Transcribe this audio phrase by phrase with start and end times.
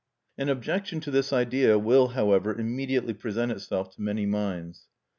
[0.35, 4.87] An objection to this idea will, however, immediately present itself to many minds.